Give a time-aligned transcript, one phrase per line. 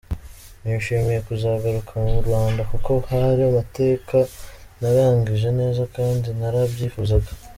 [0.61, 4.17] Nishimiye kuzagaruka mu Rwanda kuko hari amateka
[4.77, 7.29] ntarangije neza kandi narabyifuzaga.